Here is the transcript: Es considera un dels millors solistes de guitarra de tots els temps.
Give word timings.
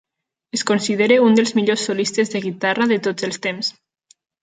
Es 0.57 0.63
considera 0.69 1.19
un 1.27 1.37
dels 1.39 1.53
millors 1.59 1.85
solistes 1.91 2.35
de 2.37 2.43
guitarra 2.49 2.91
de 2.93 3.01
tots 3.09 3.33
els 3.33 3.43
temps. 3.49 3.75